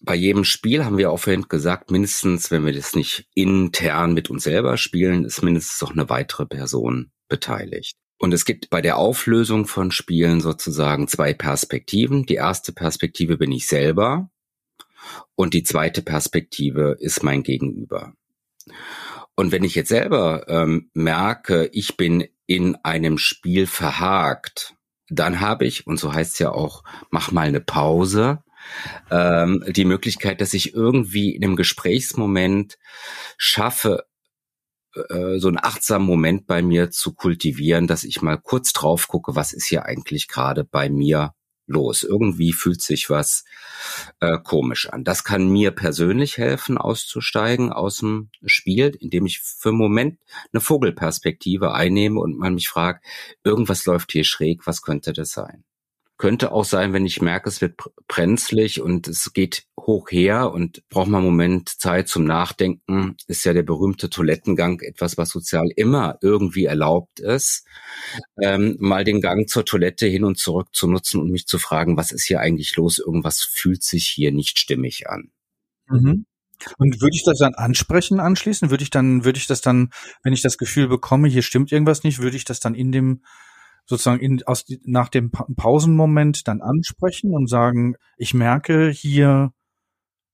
[0.02, 4.30] bei jedem Spiel haben wir auch vorhin gesagt, mindestens, wenn wir das nicht intern mit
[4.30, 7.98] uns selber spielen, ist mindestens noch eine weitere Person beteiligt.
[8.18, 12.26] Und es gibt bei der Auflösung von Spielen sozusagen zwei Perspektiven.
[12.26, 14.30] Die erste Perspektive bin ich selber
[15.36, 18.14] und die zweite Perspektive ist mein Gegenüber.
[19.36, 24.74] Und wenn ich jetzt selber ähm, merke, ich bin in einem Spiel verhakt,
[25.10, 28.44] dann habe ich, und so heißt es ja auch, mach mal eine Pause,
[29.12, 32.78] ähm, die Möglichkeit, dass ich irgendwie in einem Gesprächsmoment
[33.38, 34.07] schaffe,
[35.10, 39.36] äh, so einen achtsamen Moment bei mir zu kultivieren, dass ich mal kurz drauf gucke,
[39.36, 41.34] was ist hier eigentlich gerade bei mir
[41.68, 42.04] los.
[42.04, 43.44] Irgendwie fühlt sich was
[44.20, 45.04] äh, komisch an.
[45.04, 50.20] Das kann mir persönlich helfen, auszusteigen aus dem Spiel, indem ich für einen Moment
[50.52, 53.06] eine Vogelperspektive einnehme und man mich fragt,
[53.44, 55.64] irgendwas läuft hier schräg, was könnte das sein?
[56.18, 57.76] Könnte auch sein, wenn ich merke, es wird
[58.08, 63.46] brenzlig und es geht hoch her und braucht man einen Moment Zeit zum Nachdenken, ist
[63.46, 67.68] ja der berühmte Toilettengang etwas, was sozial immer irgendwie erlaubt ist,
[68.42, 71.98] ähm, mal den Gang zur Toilette hin und zurück zu nutzen und mich zu fragen,
[71.98, 72.98] was ist hier eigentlich los?
[72.98, 75.32] Irgendwas fühlt sich hier nicht stimmig an.
[75.88, 76.26] Mhm.
[76.80, 78.72] Und würde ich das dann ansprechen anschließend?
[78.72, 79.92] Würde ich dann, würde ich das dann,
[80.24, 83.22] wenn ich das Gefühl bekomme, hier stimmt irgendwas nicht, würde ich das dann in dem
[83.88, 89.52] sozusagen in, aus, nach dem Pausenmoment dann ansprechen und sagen, ich merke hier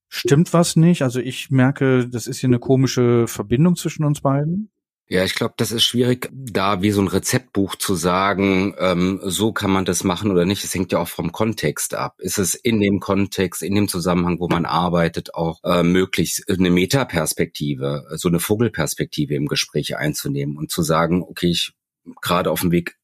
[0.10, 1.02] stimmt was nicht.
[1.02, 4.70] Also ich merke, das ist hier eine komische Verbindung zwischen uns beiden.
[5.10, 9.52] Ja, ich glaube, das ist schwierig, da wie so ein Rezeptbuch zu sagen, ähm, so
[9.52, 10.64] kann man das machen oder nicht.
[10.64, 12.16] Es hängt ja auch vom Kontext ab.
[12.20, 16.70] Ist es in dem Kontext, in dem Zusammenhang, wo man arbeitet, auch äh, möglich, eine
[16.70, 21.74] Metaperspektive, so eine Vogelperspektive im Gespräch einzunehmen und zu sagen, okay, ich
[22.22, 22.96] gerade auf dem Weg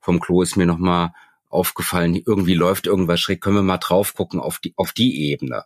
[0.00, 1.12] vom Klo ist mir nochmal
[1.48, 5.64] aufgefallen, irgendwie läuft irgendwas schräg, können wir mal drauf gucken auf die, auf die Ebene.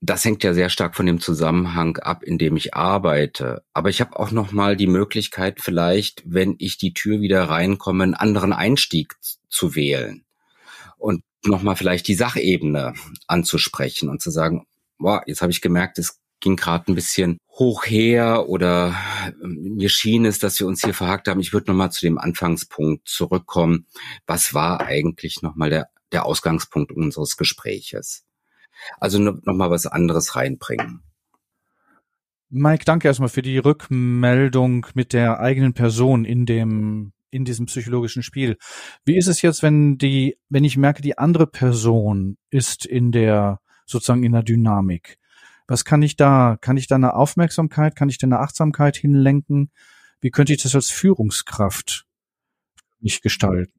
[0.00, 3.64] Das hängt ja sehr stark von dem Zusammenhang ab, in dem ich arbeite.
[3.72, 8.04] Aber ich habe auch noch mal die Möglichkeit, vielleicht, wenn ich die Tür wieder reinkomme,
[8.04, 9.16] einen anderen Einstieg
[9.48, 10.24] zu wählen
[10.98, 12.94] und noch mal vielleicht die Sachebene
[13.26, 14.66] anzusprechen und zu sagen,
[14.98, 18.94] boah, jetzt habe ich gemerkt, es ging gerade ein bisschen hoch her oder
[19.42, 21.40] ähm, mir schien es, dass wir uns hier verhakt haben.
[21.40, 23.86] Ich würde nochmal zu dem Anfangspunkt zurückkommen.
[24.26, 28.26] Was war eigentlich nochmal der, der Ausgangspunkt unseres Gespräches?
[28.98, 31.02] Also nochmal was anderes reinbringen.
[32.50, 38.22] Mike, danke erstmal für die Rückmeldung mit der eigenen Person in dem in diesem psychologischen
[38.22, 38.58] Spiel.
[39.06, 43.60] Wie ist es jetzt, wenn die, wenn ich merke, die andere Person ist in der
[43.86, 45.18] sozusagen in der Dynamik?
[45.66, 46.56] Was kann ich da?
[46.60, 49.70] Kann ich da eine Aufmerksamkeit, kann ich da eine Achtsamkeit hinlenken?
[50.20, 52.06] Wie könnte ich das als Führungskraft
[53.00, 53.72] nicht gestalten?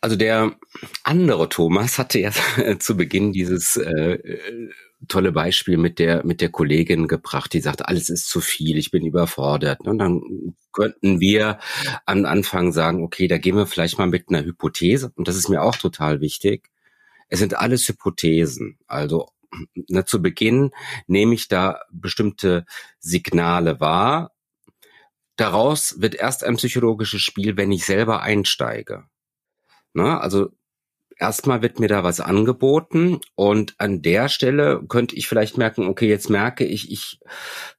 [0.00, 0.56] Also der
[1.04, 2.30] andere Thomas hatte ja
[2.78, 4.18] zu Beginn dieses äh,
[5.08, 8.90] tolle Beispiel mit der mit der Kollegin gebracht, die sagt, alles ist zu viel, ich
[8.90, 9.80] bin überfordert.
[9.80, 11.58] Und dann könnten wir
[12.04, 15.12] am Anfang sagen, okay, da gehen wir vielleicht mal mit einer Hypothese.
[15.16, 16.70] Und das ist mir auch total wichtig.
[17.28, 18.78] Es sind alles Hypothesen.
[18.86, 19.28] Also
[19.74, 20.72] ne, zu Beginn
[21.06, 22.64] nehme ich da bestimmte
[22.98, 24.32] Signale wahr.
[25.36, 29.04] Daraus wird erst ein psychologisches Spiel, wenn ich selber einsteige.
[29.92, 30.50] Ne, also
[31.18, 36.08] erstmal wird mir da was angeboten und an der Stelle könnte ich vielleicht merken, okay,
[36.08, 37.20] jetzt merke ich, ich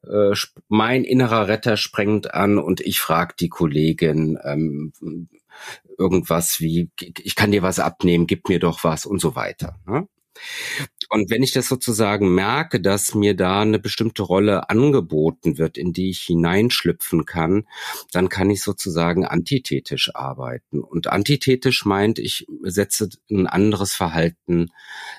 [0.04, 0.34] äh,
[0.68, 4.94] mein innerer Retter sprengt an und ich frage die Kollegin ähm,
[5.98, 9.80] irgendwas wie, ich kann dir was abnehmen, gib mir doch was und so weiter.
[9.86, 10.08] Ne?
[11.10, 15.94] Und wenn ich das sozusagen merke, dass mir da eine bestimmte Rolle angeboten wird, in
[15.94, 17.66] die ich hineinschlüpfen kann,
[18.12, 20.82] dann kann ich sozusagen antithetisch arbeiten.
[20.82, 24.68] Und antithetisch meint, ich setze ein anderes Verhalten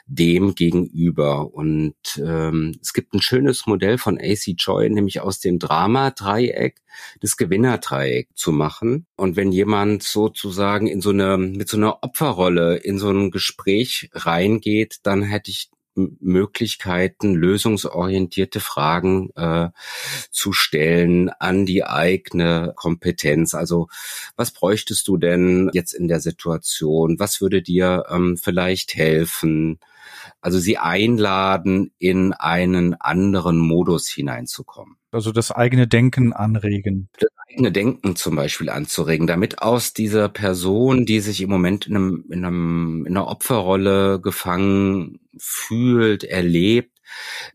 [0.07, 1.55] dem gegenüber.
[1.55, 6.83] Und ähm, es gibt ein schönes Modell von AC Choi, nämlich aus dem Drama-Dreieck
[7.21, 9.07] das Gewinnerdreieck zu machen.
[9.17, 14.11] Und wenn jemand sozusagen in so eine, mit so einer Opferrolle in so ein Gespräch
[14.13, 15.71] reingeht, dann hätte ich
[16.21, 19.71] Möglichkeiten, lösungsorientierte Fragen äh,
[20.31, 23.55] zu stellen an die eigene Kompetenz.
[23.55, 23.89] Also
[24.37, 27.19] was bräuchtest du denn jetzt in der Situation?
[27.19, 29.79] Was würde dir ähm, vielleicht helfen?
[30.41, 34.97] Also sie einladen, in einen anderen Modus hineinzukommen.
[35.11, 37.09] Also das eigene Denken anregen.
[37.19, 41.97] Das eigene Denken zum Beispiel anzuregen, damit aus dieser Person, die sich im Moment in,
[41.97, 46.99] einem, in, einem, in einer Opferrolle gefangen fühlt, erlebt,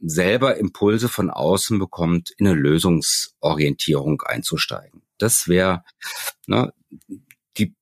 [0.02, 5.04] selber Impulse von außen bekommt, in eine Lösungsorientierung einzusteigen.
[5.18, 5.84] Das wäre
[6.48, 6.74] ne,
[7.58, 7.76] die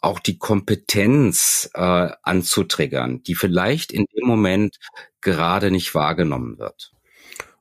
[0.00, 4.78] auch die Kompetenz äh, anzutriggern, die vielleicht in dem Moment
[5.20, 6.92] gerade nicht wahrgenommen wird.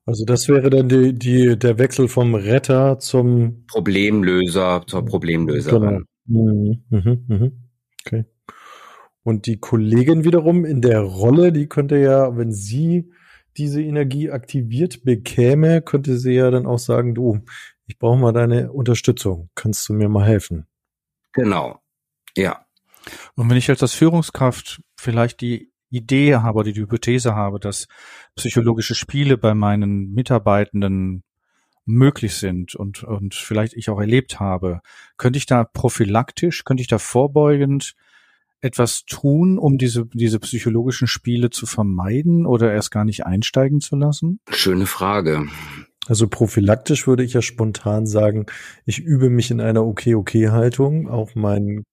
[0.06, 6.06] Also das wäre dann die, die, der Wechsel vom Retter zum Problemlöser zur Problemlöserin.
[6.28, 6.44] Genau.
[6.52, 7.52] Mhm, mhm, mhm.
[8.06, 8.26] Okay.
[9.24, 13.12] Und die Kollegin wiederum in der Rolle, die könnte ja, wenn sie
[13.58, 17.40] diese Energie aktiviert bekäme, könnte sie ja dann auch sagen, du,
[17.86, 19.50] ich brauche mal deine Unterstützung.
[19.56, 20.66] Kannst du mir mal helfen?
[21.34, 21.80] Genau.
[22.36, 22.66] Ja.
[23.36, 27.88] Und wenn ich jetzt als Führungskraft vielleicht die Idee habe oder die Hypothese habe, dass
[28.36, 31.24] psychologische Spiele bei meinen Mitarbeitenden
[31.86, 34.82] möglich sind und, und vielleicht ich auch erlebt habe,
[35.18, 37.96] könnte ich da prophylaktisch, könnte ich da vorbeugend
[38.64, 43.96] etwas tun, um diese, diese psychologischen Spiele zu vermeiden oder erst gar nicht einsteigen zu
[43.96, 44.40] lassen?
[44.50, 45.48] Schöne Frage.
[46.08, 48.46] Also prophylaktisch würde ich ja spontan sagen,
[48.86, 51.84] ich übe mich in einer Okay-Okay-Haltung, auch meinen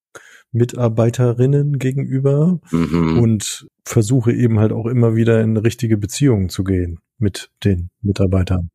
[0.52, 3.18] Mitarbeiterinnen gegenüber mhm.
[3.18, 8.70] und versuche eben halt auch immer wieder in richtige Beziehungen zu gehen mit den Mitarbeitern.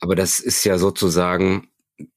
[0.00, 1.68] Aber das ist ja sozusagen,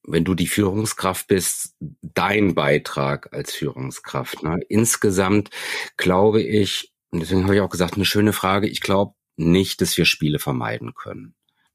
[0.03, 4.43] wenn du die Führungskraft bist, dein Beitrag als Führungskraft.
[4.43, 4.59] Ne?
[4.67, 5.49] Insgesamt
[5.97, 9.97] glaube ich, und deswegen habe ich auch gesagt, eine schöne Frage, ich glaube nicht, dass
[9.97, 11.33] wir Spiele vermeiden können.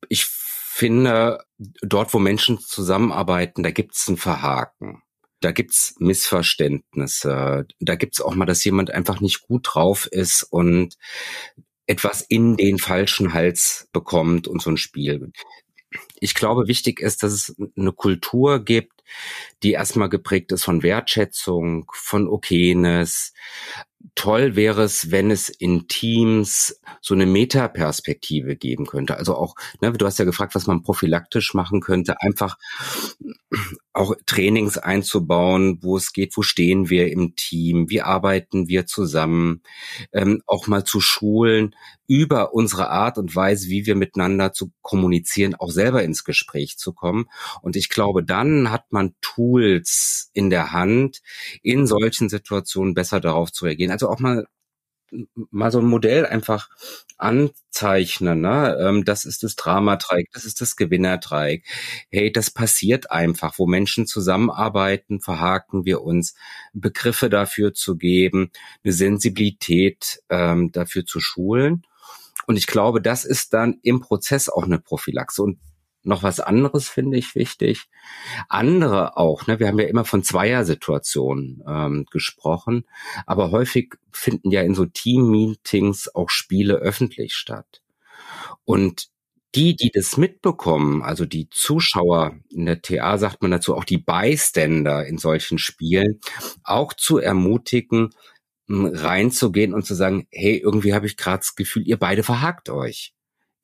[0.08, 1.44] Ich finde,
[1.82, 5.02] dort, wo Menschen zusammenarbeiten, da gibt es ein Verhaken.
[5.40, 7.66] Da gibt's Missverständnisse.
[7.78, 10.96] Da gibt's auch mal, dass jemand einfach nicht gut drauf ist und
[11.86, 15.32] etwas in den falschen Hals bekommt und so ein Spiel.
[16.24, 19.04] Ich glaube, wichtig ist, dass es eine Kultur gibt,
[19.62, 23.34] die erstmal geprägt ist von Wertschätzung, von Okayness,
[24.14, 29.18] toll wäre es, wenn es in Teams so eine Metaperspektive geben könnte.
[29.18, 32.56] Also auch, ne, du hast ja gefragt, was man prophylaktisch machen könnte, einfach
[33.94, 39.62] auch Trainings einzubauen, wo es geht, wo stehen wir im Team, wie arbeiten wir zusammen,
[40.12, 41.76] ähm, auch mal zu schulen,
[42.08, 46.92] über unsere Art und Weise, wie wir miteinander zu kommunizieren, auch selber ins Gespräch zu
[46.92, 47.26] kommen.
[47.62, 51.22] Und ich glaube, dann hat man Tools in der Hand,
[51.62, 53.92] in solchen Situationen besser darauf zu reagieren.
[53.92, 54.46] Also auch mal
[55.50, 56.68] mal so ein Modell einfach
[57.18, 58.40] anzeichnen.
[58.40, 58.76] Ne?
[58.80, 61.64] Ähm, das ist das Dramadreieck, das ist das Gewinnerdreieck.
[62.10, 66.34] Hey, das passiert einfach, wo Menschen zusammenarbeiten, verhaken wir uns,
[66.72, 68.50] Begriffe dafür zu geben,
[68.82, 71.82] eine Sensibilität ähm, dafür zu schulen.
[72.46, 75.42] Und ich glaube, das ist dann im Prozess auch eine Prophylaxe.
[75.42, 75.58] Und
[76.04, 77.86] noch was anderes finde ich wichtig.
[78.48, 79.58] Andere auch, ne?
[79.58, 82.84] wir haben ja immer von Zweiersituationen ähm, gesprochen,
[83.26, 87.82] aber häufig finden ja in so Team-Meetings auch Spiele öffentlich statt.
[88.64, 89.08] Und
[89.54, 93.98] die, die das mitbekommen, also die Zuschauer, in der TA sagt man dazu auch die
[93.98, 96.20] Bystander in solchen Spielen,
[96.64, 98.10] auch zu ermutigen,
[98.68, 103.14] reinzugehen und zu sagen, hey, irgendwie habe ich gerade das Gefühl, ihr beide verhakt euch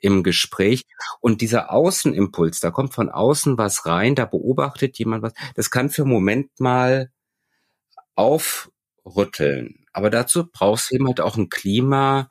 [0.01, 0.85] im Gespräch.
[1.21, 5.91] Und dieser Außenimpuls, da kommt von außen was rein, da beobachtet jemand was, das kann
[5.91, 7.11] für einen Moment mal
[8.15, 9.87] aufrütteln.
[9.93, 12.31] Aber dazu brauchst du eben halt auch ein Klima,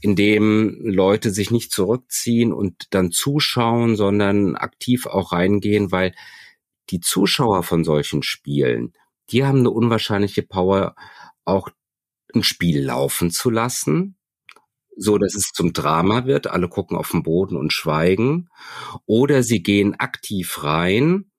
[0.00, 6.14] in dem Leute sich nicht zurückziehen und dann zuschauen, sondern aktiv auch reingehen, weil
[6.90, 8.92] die Zuschauer von solchen Spielen,
[9.30, 10.94] die haben eine unwahrscheinliche Power,
[11.44, 11.70] auch
[12.34, 14.16] ein Spiel laufen zu lassen,
[15.00, 18.48] so dass es zum Drama wird, alle gucken auf den Boden und schweigen,
[19.06, 21.30] oder sie gehen aktiv rein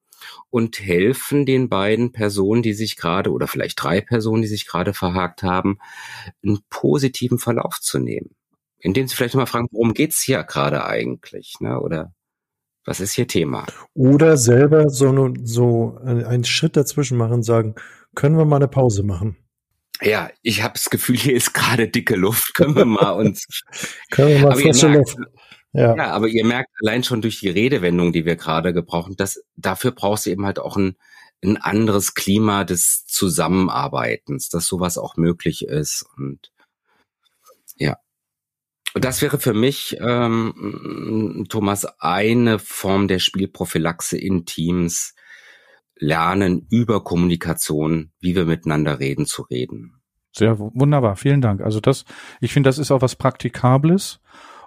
[0.50, 4.93] und helfen den beiden Personen, die sich gerade, oder vielleicht drei Personen, die sich gerade
[4.93, 5.78] verhakt haben,
[6.43, 8.32] einen positiven Verlauf zu nehmen.
[8.80, 11.80] Indem sie vielleicht mal fragen, worum geht's hier gerade eigentlich, ne?
[11.80, 12.13] Oder
[12.84, 13.67] was ist hier Thema?
[13.93, 17.76] Oder selber so, so einen Schritt dazwischen machen, sagen,
[18.15, 19.38] können wir mal eine Pause machen?
[20.02, 22.54] Ja, ich habe das Gefühl, hier ist gerade dicke Luft.
[22.56, 23.46] Können wir mal uns.
[24.12, 25.18] Können wir mal frische Luft.
[25.74, 25.96] Ja.
[25.96, 29.92] ja, aber ihr merkt allein schon durch die Redewendung, die wir gerade gebrauchen, dass dafür
[29.92, 30.98] brauchst du eben halt auch ein,
[31.42, 36.06] ein anderes Klima des Zusammenarbeitens, dass sowas auch möglich ist.
[36.18, 36.52] Und
[37.78, 37.98] ja.
[38.94, 45.16] Und das wäre für mich, ähm, Thomas, eine Form der Spielprophylaxe in Teams,
[46.02, 50.02] lernen, über Kommunikation, wie wir miteinander reden, zu reden.
[50.34, 51.62] Sehr wunderbar, vielen Dank.
[51.62, 52.06] Also das,
[52.40, 54.20] ich finde, das ist auch was Praktikables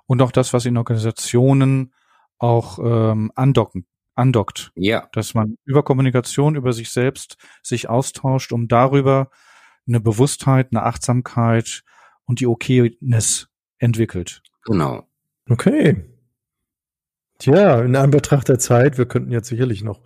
[0.06, 1.92] und auch das, was in Organisationen
[2.38, 4.72] auch ähm, andocken, andockt.
[4.76, 5.08] Ja.
[5.12, 9.30] Dass man über Kommunikation, über sich selbst sich austauscht, um darüber
[9.88, 11.82] eine Bewusstheit, eine Achtsamkeit
[12.26, 14.42] und die Okayness entwickelt.
[14.64, 15.06] Genau.
[15.48, 16.04] Okay.
[17.38, 20.00] Tja, in Anbetracht der Zeit, wir könnten jetzt sicherlich noch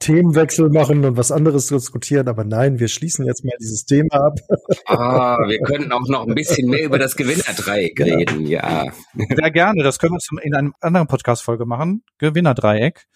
[0.00, 4.38] Themenwechsel machen und was anderes diskutieren, aber nein, wir schließen jetzt mal dieses Thema ab.
[4.86, 8.90] Ah, wir könnten auch noch ein bisschen mehr über das Gewinnerdreieck reden, ja.
[9.14, 12.02] Sehr gerne, das können wir in einem anderen Podcast-Folge machen.
[12.18, 13.06] Gewinnerdreieck.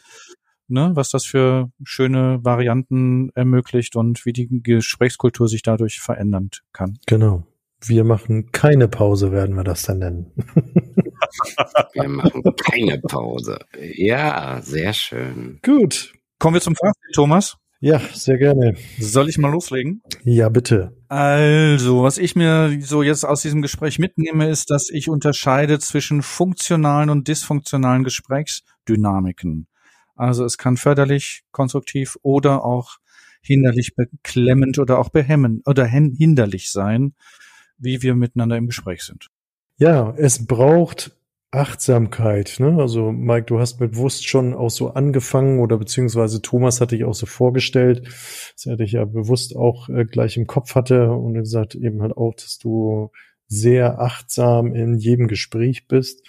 [0.66, 6.98] Ne, was das für schöne Varianten ermöglicht und wie die Gesprächskultur sich dadurch verändern kann.
[7.06, 7.46] Genau.
[7.82, 10.32] Wir machen keine Pause, werden wir das dann nennen.
[11.92, 13.58] wir machen keine Pause.
[13.78, 15.58] Ja, sehr schön.
[15.62, 16.14] Gut.
[16.44, 17.57] Kommen wir zum Fazit, Thomas.
[17.80, 18.76] Ja, sehr gerne.
[18.98, 20.02] Soll ich mal loslegen?
[20.24, 20.94] Ja, bitte.
[21.09, 26.20] Also, was ich mir so jetzt aus diesem Gespräch mitnehme, ist, dass ich unterscheide zwischen
[26.20, 29.68] funktionalen und dysfunktionalen Gesprächsdynamiken.
[30.16, 32.98] Also es kann förderlich, konstruktiv oder auch
[33.40, 37.14] hinderlich, beklemmend oder auch behemmend oder hinderlich sein,
[37.78, 39.28] wie wir miteinander im Gespräch sind.
[39.78, 41.16] Ja, es braucht
[41.54, 42.76] Achtsamkeit, ne?
[42.78, 47.14] Also Mike, du hast bewusst schon auch so angefangen oder beziehungsweise Thomas hatte ich auch
[47.14, 48.06] so vorgestellt,
[48.54, 52.16] dass er dich ja bewusst auch äh, gleich im Kopf hatte und gesagt eben halt
[52.16, 53.10] auch, dass du
[53.46, 56.26] sehr achtsam in jedem Gespräch bist.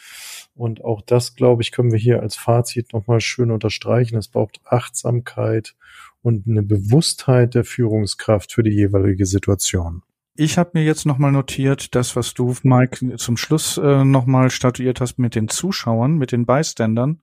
[0.54, 4.18] Und auch das, glaube ich, können wir hier als Fazit nochmal schön unterstreichen.
[4.18, 5.76] Es braucht Achtsamkeit
[6.22, 10.02] und eine Bewusstheit der Führungskraft für die jeweilige Situation.
[10.38, 15.00] Ich habe mir jetzt nochmal notiert, das, was du, Mike, zum Schluss äh, nochmal statuiert
[15.00, 17.22] hast mit den Zuschauern, mit den Beiständern,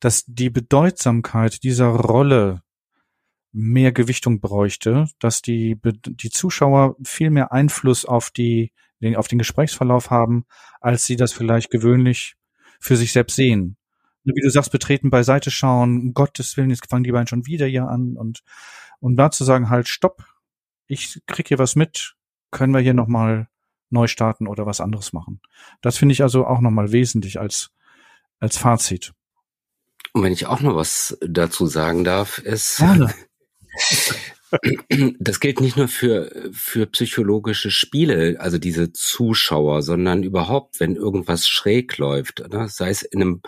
[0.00, 2.62] dass die Bedeutsamkeit dieser Rolle
[3.52, 9.38] mehr Gewichtung bräuchte, dass die, die Zuschauer viel mehr Einfluss auf die, den, auf den
[9.38, 10.46] Gesprächsverlauf haben,
[10.80, 12.36] als sie das vielleicht gewöhnlich
[12.80, 13.76] für sich selbst sehen.
[14.24, 17.66] Wie du sagst, betreten beiseite schauen, um Gottes Willen, jetzt fangen die beiden schon wieder
[17.66, 18.42] hier an und,
[19.00, 20.24] um da zu sagen, halt, stopp,
[20.86, 22.16] ich krieg hier was mit,
[22.50, 23.48] können wir hier nochmal
[23.90, 25.40] neu starten oder was anderes machen.
[25.80, 27.70] Das finde ich also auch nochmal wesentlich als,
[28.38, 29.12] als Fazit.
[30.12, 33.12] Und wenn ich auch noch was dazu sagen darf, ist, Gerne.
[35.20, 41.46] das gilt nicht nur für, für psychologische Spiele, also diese Zuschauer, sondern überhaupt, wenn irgendwas
[41.46, 42.68] schräg läuft, ne?
[42.68, 43.42] sei es in einem,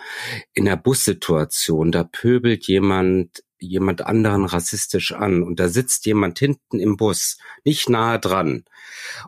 [0.53, 6.79] in einer Bussituation, da pöbelt jemand jemand anderen rassistisch an und da sitzt jemand hinten
[6.79, 8.65] im Bus, nicht nahe dran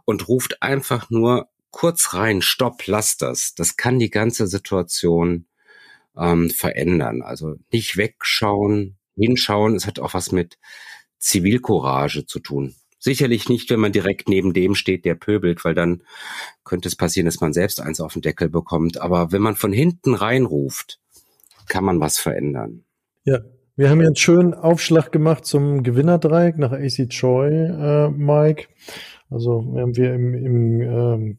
[0.06, 3.56] und ruft einfach nur kurz rein, stopp, lass das.
[3.56, 5.46] Das kann die ganze Situation
[6.18, 7.22] ähm, verändern.
[7.22, 9.76] Also nicht wegschauen, hinschauen.
[9.76, 10.58] Es hat auch was mit
[11.20, 12.76] Zivilcourage zu tun.
[13.00, 16.04] Sicherlich nicht, wenn man direkt neben dem steht, der pöbelt, weil dann
[16.64, 19.02] könnte es passieren, dass man selbst eins auf den Deckel bekommt.
[19.02, 21.00] Aber wenn man von hinten reinruft,
[21.68, 22.86] kann man was verändern.
[23.26, 23.40] Ja,
[23.76, 28.68] wir haben jetzt schön Aufschlag gemacht zum Gewinnerdreieck nach AC Choi, äh, Mike.
[29.32, 31.38] Also während wir im, im ähm,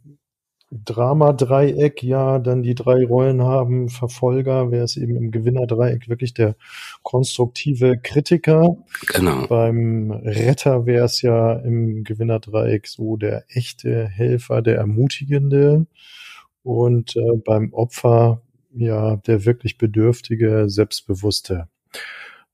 [0.72, 6.56] Drama-Dreieck ja dann die drei Rollen haben, Verfolger, wäre es eben im Gewinner-Dreieck wirklich der
[7.04, 8.78] konstruktive Kritiker.
[9.14, 9.46] Genau.
[9.46, 15.86] Beim Retter wäre es ja im Gewinner-Dreieck so der echte Helfer, der Ermutigende.
[16.64, 18.42] Und äh, beim Opfer
[18.74, 21.68] ja der wirklich bedürftige, selbstbewusste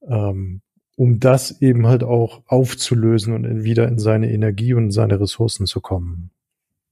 [0.09, 0.63] ähm,
[0.97, 5.81] um das eben halt auch aufzulösen und wieder in seine Energie und seine Ressourcen zu
[5.81, 6.31] kommen.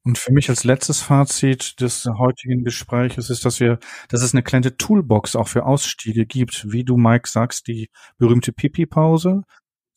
[0.04, 4.42] Und für mich als letztes Fazit des heutigen Gespräches ist, dass wir, dass es eine
[4.42, 9.42] kleine Toolbox auch für Ausstiege gibt, wie du Mike sagst, die berühmte Pipi-Pause,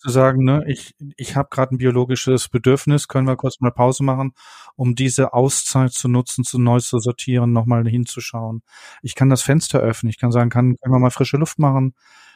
[0.02, 4.04] zu sagen, ne, ich, ich habe gerade ein biologisches Bedürfnis, können wir kurz mal Pause
[4.04, 4.34] machen,
[4.76, 8.64] um diese Auszeit zu nutzen, zu neu zu sortieren, nochmal hinzuschauen.
[9.04, 11.94] Ich kann das Fenster öffnen, ich kann sagen, kann, können wir mal frische Luft machen,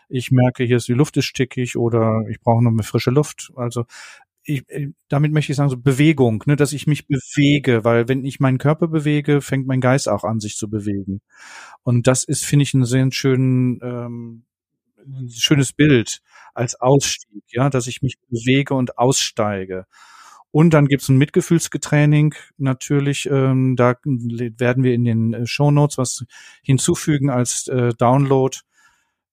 [0.09, 3.51] ich merke, hier ist die Luft ist stickig oder ich brauche noch mehr frische Luft.
[3.55, 3.85] Also
[4.43, 8.23] ich, äh, damit möchte ich sagen, so Bewegung, ne, dass ich mich bewege, weil wenn
[8.23, 11.21] ich meinen Körper bewege, fängt mein Geist auch an, sich zu bewegen.
[11.83, 14.43] Und das ist, finde ich, ein sehr schön, ähm,
[15.05, 16.21] ein schönes Bild
[16.53, 19.85] als Ausstieg, ja, dass ich mich bewege und aussteige.
[20.51, 23.27] Und dann gibt's ein Mitgefühlsgetraining natürlich.
[23.29, 26.23] Ähm, da werden wir in den äh, Show Notes was
[26.63, 28.57] hinzufügen als äh, Download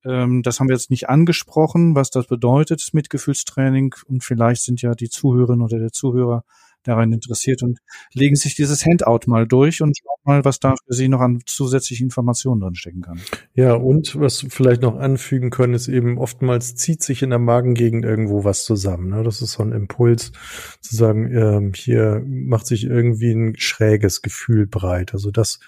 [0.05, 3.95] das haben wir jetzt nicht angesprochen, was das bedeutet, Mitgefühlstraining.
[4.07, 6.45] Und vielleicht sind ja die Zuhörerinnen oder der Zuhörer
[6.85, 7.79] daran interessiert und
[8.13, 11.41] legen sich dieses Handout mal durch und schauen mal, was da für Sie noch an
[11.47, 13.21] zusätzlichen Informationen drinstecken kann.
[13.55, 18.05] Ja, und was vielleicht noch anfügen können, ist eben oftmals zieht sich in der Magengegend
[18.05, 19.11] irgendwo was zusammen.
[19.11, 19.23] Ne?
[19.23, 20.33] Das ist so ein Impuls
[20.81, 25.13] zu sagen, ähm, hier macht sich irgendwie ein schräges Gefühl breit.
[25.13, 25.61] Also das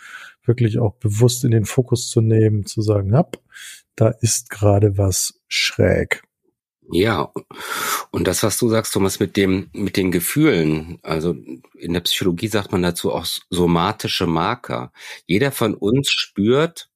[0.44, 3.38] wirklich auch bewusst in den Fokus zu nehmen, zu sagen, hab,
[3.96, 6.22] da ist gerade was schräg.
[6.92, 7.32] Ja,
[8.10, 11.34] und das, was du sagst, Thomas, mit dem, mit den Gefühlen, also
[11.78, 14.92] in der Psychologie sagt man dazu auch somatische Marker.
[15.26, 16.90] Jeder von uns spürt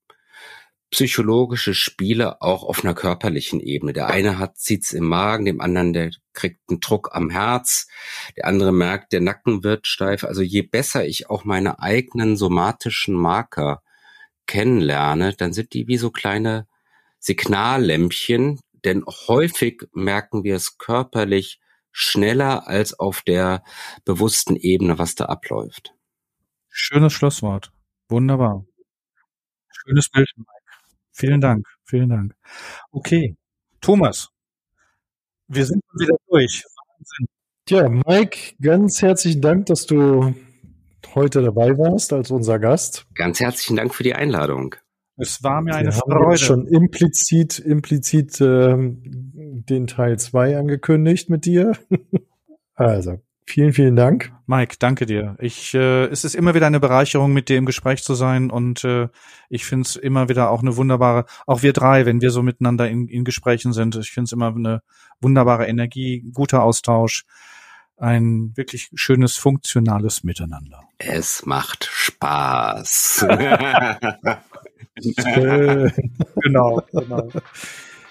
[0.91, 3.93] psychologische Spiele auch auf einer körperlichen Ebene.
[3.93, 7.89] Der eine hat zieht's im Magen, dem anderen der kriegt einen Druck am Herz,
[8.37, 10.25] der andere merkt, der Nacken wird steif.
[10.25, 13.83] Also je besser ich auch meine eigenen somatischen Marker
[14.47, 16.67] kennenlerne, dann sind die wie so kleine
[17.19, 23.65] Signallämpchen, denn häufig merken wir es körperlich schneller als auf der
[24.05, 25.95] bewussten Ebene, was da abläuft.
[26.69, 27.73] Schönes Schlusswort.
[28.09, 28.65] Wunderbar.
[29.69, 30.49] Schönes Bild, Mike.
[31.13, 32.35] Vielen Dank, vielen Dank.
[32.93, 33.37] Okay,
[33.81, 34.29] Thomas,
[35.49, 36.63] wir sind wieder durch.
[36.97, 37.27] Wahnsinn.
[37.67, 40.35] Tja, Mike, ganz herzlichen Dank, dass du
[41.15, 43.07] heute dabei warst als unser Gast.
[43.15, 44.77] Ganz herzlichen Dank für die Einladung.
[45.19, 46.15] Es war mir eine Wir Freude.
[46.15, 49.03] haben schon implizit, implizit ähm,
[49.69, 51.73] den Teil 2 angekündigt mit dir.
[52.75, 54.31] also, Vielen, vielen Dank.
[54.47, 55.35] Mike, danke dir.
[55.41, 58.85] Ich, äh, es ist immer wieder eine Bereicherung, mit dir im Gespräch zu sein und
[58.85, 59.09] äh,
[59.49, 62.91] ich finde es immer wieder auch eine wunderbare, auch wir drei, wenn wir so miteinander
[62.91, 64.83] in, in Gesprächen sind, ich finde es immer eine
[65.23, 67.25] wunderbare Energie, guter Austausch,
[67.99, 70.81] ein wirklich schönes, funktionales Miteinander.
[70.99, 73.27] Es macht Spaß.
[76.43, 77.29] genau, genau.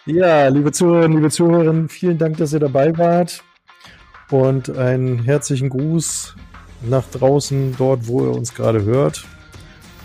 [0.05, 3.43] Ja, liebe Zuhörerinnen, liebe Zuhörer, vielen Dank, dass ihr dabei wart
[4.31, 6.35] und einen herzlichen Gruß
[6.87, 9.25] nach draußen, dort, wo ihr uns gerade hört.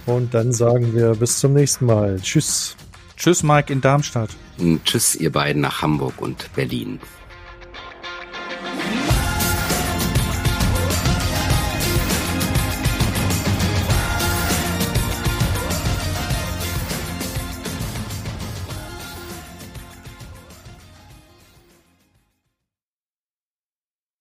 [0.07, 2.19] Und dann sagen wir bis zum nächsten Mal.
[2.21, 2.77] Tschüss.
[3.17, 4.31] Tschüss, Mike in Darmstadt.
[4.59, 6.99] Und tschüss, ihr beiden nach Hamburg und Berlin.